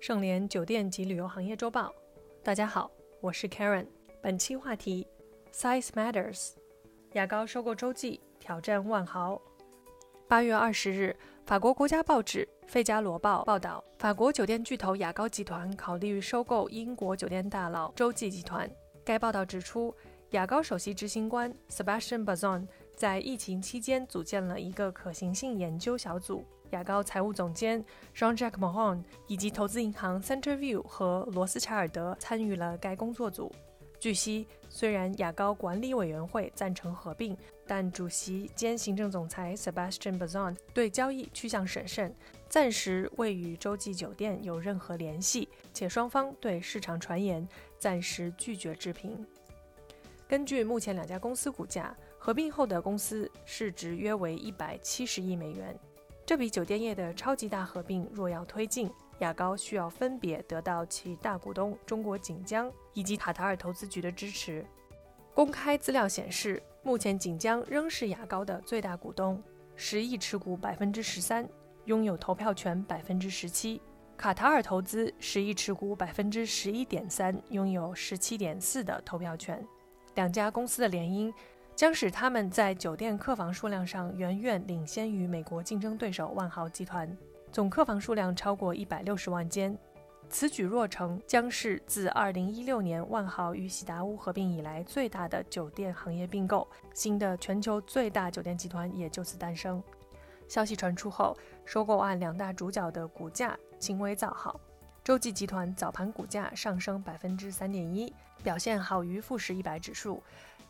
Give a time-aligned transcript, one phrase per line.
[0.00, 1.94] 盛联酒店及旅游行业周报，
[2.42, 3.86] 大家好，我是 Karen。
[4.22, 5.06] 本期话题
[5.52, 6.52] ：Size Matters。
[7.12, 9.38] 雅高收购洲际，挑战万豪。
[10.26, 18.68] 八月二十日，法国国家报纸《费加罗报》报道，法国酒店巨头雅高集团考虑收购英国酒店大佬洲际集团。
[19.04, 19.94] 该报道指出，
[20.30, 26.42] 雅高首席执行官 Sebastian Bazon 在疫情期间组建了一个可行性研究小组。
[26.70, 27.84] 雅高财务总监
[28.14, 33.52] Jean-Jacques Morin 以及投资银行 Centerview 和罗斯柴尔德参与了该工作组。
[33.98, 42.14] 据悉，虽然雅高管理委员会赞成合并，但主席兼行政总裁 Sebastian Bazon 对交易趋向审慎，
[42.48, 47.46] 暂时未与洲际酒店有任何联系，且双方对市场传言
[47.78, 49.26] 暂时拒绝置评。
[50.26, 55.78] 根据目前两家公司股价，合并后的公司市值约为一百七十亿美元。
[56.30, 64.64] 这笔酒店业的超级大合并若要推进，雅高需要分别得到其大股东中国锦江以及卡塔尔投资局的支持。
[65.34, 69.42] 公开资料显示，目前锦江仍是雅高的最大股东，
[69.74, 71.48] 十亿持股百分之十三，
[71.86, 73.80] 拥有投票权百分之十七；
[74.16, 79.60] 卡塔尔投资十亿持股百分之十一点三，拥有十七点四的投票权。
[80.14, 81.34] 两家公司的联姻。
[81.74, 87.16] 将使他们在酒店客房数量上远远领先于美国竞争对手万豪集团，
[87.50, 89.76] 总客房数量超过一百六十万间。
[90.28, 99.82] 此举若成，将是自二零一六年万豪与喜达屋合并以来最大的酒店行业并购，新的全球最大酒店集团也就此诞生。
[100.46, 104.60] 消息传出后，收购案两大主角的股价轻微造好，
[105.02, 108.12] 洲际集团早盘股价上升百分之三点一，
[108.42, 110.22] 表现好于富时一百指数。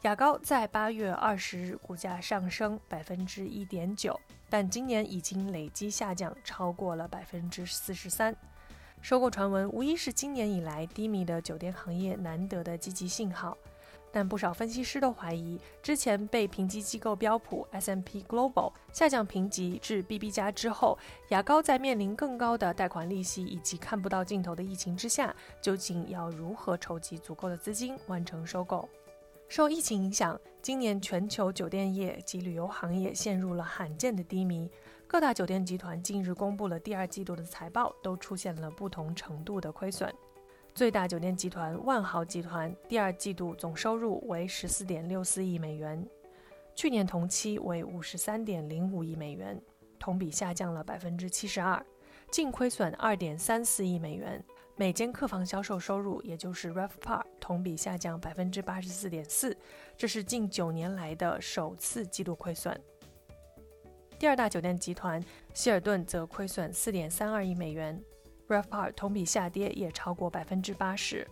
[0.02, 8.34] 雅高在八月二十日股价上升百分之一点九，但今年已经累计下降超过了百分之四十三。
[9.02, 13.58] 收购传闻无疑是今年以来低迷的酒店行业难得的积极信号，
[14.12, 20.98] 但不少分析师都怀疑，之前被评级机构标普 S M P Global 下降评级至 BB 加之后，
[21.28, 28.88] 雅高在面临更高的贷款利息以及看不到尽头的疫情之下，究竟要如何筹集足够的资金完成收购？
[29.48, 34.70] 受疫情影响，今年全球酒店业及旅游行业陷入了罕见的低迷。
[35.08, 40.08] 各大酒店集团近日公布了第二季度的财报，都出现了不同程度的亏损。
[40.74, 46.06] 最大酒店集团万豪集团第二季度总收入为十四点六四亿美元，
[46.74, 49.60] 去年同期为五十三点零五亿美元，
[49.98, 51.84] 同比下降了百分之七十二，
[52.30, 54.42] 净亏损二点三四亿美元。
[54.76, 59.54] 每间客房销售收入，也就是 RevPAR，同比下降百分之八十四点四，
[59.94, 62.80] 这是近九年来的首次季度亏损。
[64.18, 65.22] 第二大酒店集团
[65.52, 68.02] 希尔顿则亏损四点三二亿美元
[68.50, 71.26] ，RevPAR 同比下跌也超过百分之八十。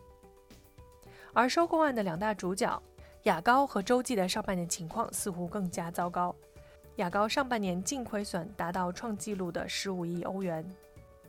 [1.34, 2.82] 而收购案的两大主角
[3.24, 6.34] 雅高和洲际的上半年情况似乎更加糟糕，
[6.96, 10.64] 雅高上半年净亏损达到创纪录的十五亿欧元。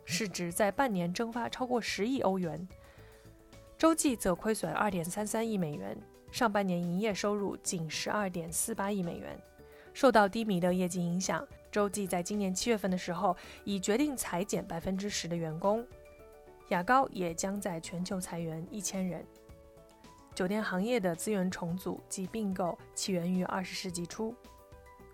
[0.06, 2.68] 市值在半年蒸发超过十亿欧元，
[3.78, 5.96] 洲际则亏损二点三三亿美元，
[6.32, 9.40] 上半年营业收入仅十二点四八亿美元。
[9.94, 15.86] 受到低迷的业绩影响，洲际在今年七月份的时候已决定裁减百分之十的员工，
[16.70, 19.26] 雅高也将在全球裁员一千人。
[20.34, 24.34] 酒店行业的资源重组及并购起源于二十世纪初。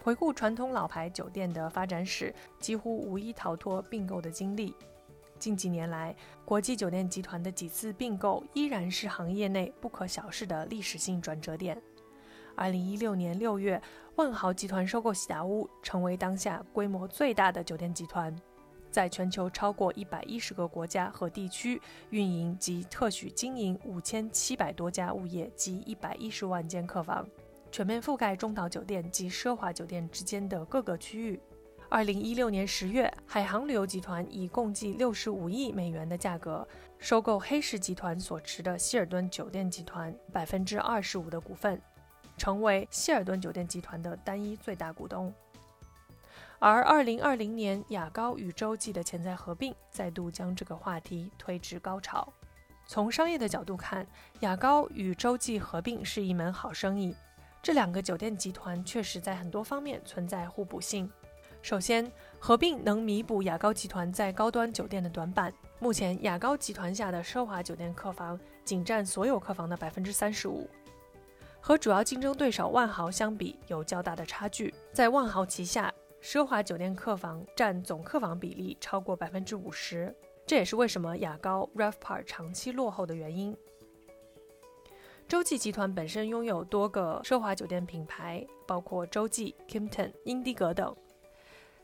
[0.01, 4.75] 回顾传统老牌酒店的发展史，几乎无一逃脱并购的经历。
[5.39, 11.81] 近几年来，国际酒店集团的几次并购依然是行业内不可小视的历史性转折点。
[12.55, 13.81] 二零一六年六月，
[14.15, 18.33] 万豪集团收购喜达屋，成为当下规模最大的酒店集团，
[18.89, 27.27] 在全球超过一百一十个国家和地区运营及特许经营五千七百多家物业及一百一十万间客房。
[27.71, 31.37] 全面覆盖中岛酒店及奢华酒店之间的各个区域。
[31.89, 36.65] 二零一六年十月，海航旅游集团以共计六十五亿美元的价格
[36.97, 41.79] 收购黑石集团所持的希尔顿酒店集团百分之二十五的股份，
[42.37, 45.33] 成为希尔顿酒店集团的单一最大股东。
[46.59, 52.31] 而二零二零年雅高与洲际的潜在合并，再度将这个话题推至高潮。
[52.87, 54.05] 从商业的角度看，
[54.39, 57.15] 雅高与洲际合并是一门好生意。
[57.61, 61.11] 这两个酒店集团确实在很多方面存在互补性。
[61.61, 65.51] 首先，合并能弥补雅高集团在高端酒店的短板。
[65.79, 70.69] 目前，雅高集团下的奢华酒店客房仅占所有客房的百分之三十五，
[71.67, 74.71] 和主要竞争对手万豪相比有较大的差距。
[74.93, 75.91] 在万豪旗下，
[76.21, 80.15] 奢华酒店客房占总客房比例超过百分之五十，
[80.45, 83.57] 这也是为什么雅高 RevPAR 长期落后的原因。
[85.27, 90.95] 洲际集团本身拥有多个奢华酒店品牌，包括洲际、Kimpton、英迪格等。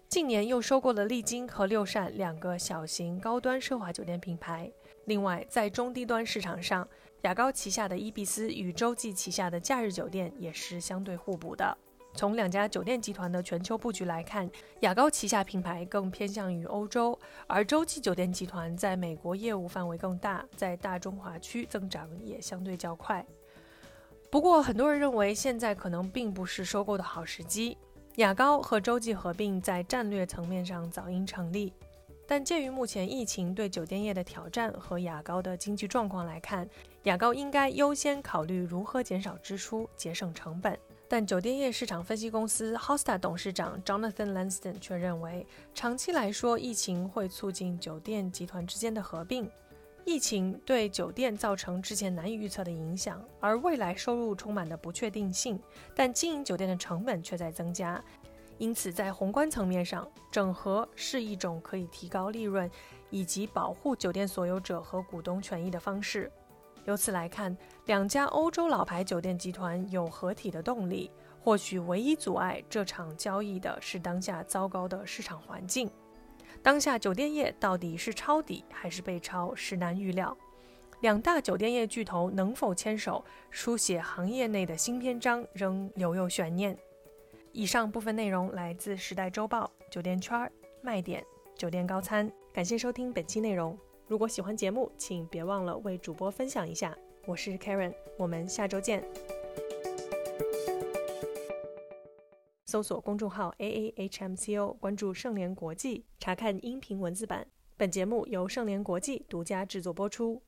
[0.08, 4.72] 近年又收购了丽晶和六善两个小型高端奢华酒店品牌。
[5.06, 6.88] 另外，在中低端市场上，
[7.22, 11.78] 雅高旗下的伊比斯与洲际旗下的假日酒店也是相对互补的。
[12.14, 14.50] 从两家酒店集团的全球布局来看，
[14.82, 23.26] 雅高旗下品牌更偏向于欧洲，而洲际酒店集团在美国业务范围更大，在大中华区增长也相对较快。
[24.30, 27.78] 不过，很多人认为现在可能并不是收购的好时机。
[28.16, 31.72] 雅高和洲际合并在战略层面上早应成立，
[32.32, 36.66] 但鉴于目前疫情对酒店业的挑战和雅高的经济状况来看，
[37.04, 40.80] 雅高应该优先考虑如何减少支出、节省成本。
[41.10, 45.46] 但酒店业市场分析公司 Hosta 董事长 Jonathan Lanston 却认为，
[45.76, 49.52] 长期来说，疫情会促进酒店集团之间的合并。
[50.04, 55.60] 疫情对酒店造成之前难以预测的影响，而未来收入充满的不确定性，
[55.94, 58.02] 但经营酒店的成本却在增加。
[58.62, 62.70] 因此，在宏观层面上，整合是一种可以提高利润
[63.10, 66.32] 以及保护酒店所有者和股东权益的方式。
[66.86, 71.10] 由此来看，两家欧洲老牌酒店集团有合体的动力。
[71.40, 75.90] 或许唯一阻碍这场交易的是当下糟糕的市场环境。
[76.62, 80.38] 当下酒店业到底是抄底还是被抄，实难预料。
[81.00, 86.78] 两大酒店业巨头能否牵手书写行业内的新篇章，仍留有悬念。
[87.54, 90.50] 以上部分内容来自《时代周报》酒店圈
[90.82, 91.22] 卖点
[91.58, 92.32] 酒店高餐。
[92.54, 93.78] 感谢收听本期内容。
[94.08, 96.98] 如果喜欢节目，请别忘了为主播分享一下。
[97.26, 99.04] 我是 Karen，我们下周见。
[102.68, 107.46] 搜索公众号 A A H M C O，关注盛联国际，查看音频文字版。
[107.76, 110.42] 本节目由盛联国际独家制作播出。